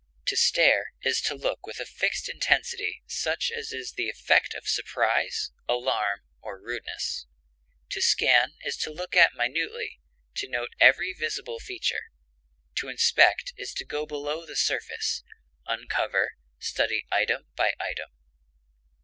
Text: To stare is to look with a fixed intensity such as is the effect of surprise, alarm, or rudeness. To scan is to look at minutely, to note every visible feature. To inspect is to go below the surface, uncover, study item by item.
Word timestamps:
To 0.25 0.35
stare 0.35 0.93
is 1.03 1.21
to 1.29 1.35
look 1.35 1.67
with 1.67 1.79
a 1.79 1.85
fixed 1.85 2.27
intensity 2.27 3.03
such 3.05 3.51
as 3.55 3.71
is 3.71 3.91
the 3.91 4.09
effect 4.09 4.55
of 4.55 4.65
surprise, 4.67 5.51
alarm, 5.69 6.21
or 6.41 6.59
rudeness. 6.59 7.27
To 7.91 8.01
scan 8.01 8.53
is 8.65 8.77
to 8.77 8.89
look 8.91 9.15
at 9.15 9.35
minutely, 9.35 9.99
to 10.37 10.47
note 10.49 10.73
every 10.79 11.13
visible 11.13 11.59
feature. 11.59 12.05
To 12.77 12.87
inspect 12.87 13.53
is 13.57 13.75
to 13.75 13.85
go 13.85 14.07
below 14.07 14.43
the 14.43 14.55
surface, 14.55 15.21
uncover, 15.67 16.31
study 16.59 17.05
item 17.11 17.45
by 17.55 17.73
item. 17.79 18.09